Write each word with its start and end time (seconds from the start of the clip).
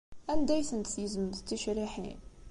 Anda 0.31 0.53
ay 0.55 0.63
tent-tgezmemt 0.69 1.41
d 1.41 1.45
ticriḥin? 1.47 2.17